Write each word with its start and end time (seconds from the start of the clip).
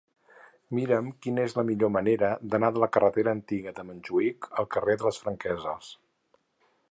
Mira'm 0.77 1.09
quina 1.25 1.43
és 1.49 1.53
la 1.57 1.65
millor 1.67 1.91
manera 1.97 2.31
d'anar 2.55 2.71
de 2.77 2.81
la 2.85 2.89
carretera 2.97 3.35
Antiga 3.39 3.75
de 3.81 3.87
Montjuïc 3.91 4.49
al 4.63 4.69
carrer 4.77 4.97
de 5.03 5.07
les 5.09 5.23
Franqueses. 5.27 5.93